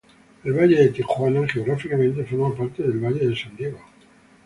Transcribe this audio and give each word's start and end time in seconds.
El 0.43 0.53
valle 0.53 0.77
de 0.77 0.89
Tijuana 0.89 1.47
geográficamente 1.47 2.25
forma 2.25 2.55
parte 2.57 2.81
del 2.81 2.97
valle 2.99 3.27
de 3.27 3.35
San 3.37 3.55
Diego. 3.55 3.77